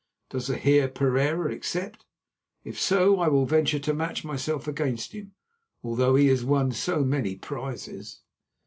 [0.31, 2.05] Does the Heer Pereira accept?
[2.63, 5.33] If so, I will venture to match myself against him,
[5.83, 8.21] although he has won so many prizes."